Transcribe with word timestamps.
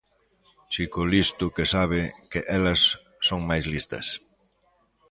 Chico 0.71 1.01
listo 1.13 1.45
que 1.55 1.65
sabe 1.75 2.01
que 2.31 2.41
elas 2.57 2.81
son 3.27 3.39
máis 3.49 3.65
listas. 3.73 4.07